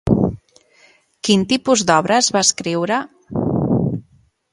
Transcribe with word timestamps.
Quin 1.27 1.43
tipus 1.51 1.83
d'obres 1.89 2.31
va 2.37 2.43
escriure? 2.47 2.97